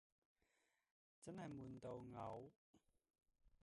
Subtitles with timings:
[1.23, 2.49] 真係悶到嘔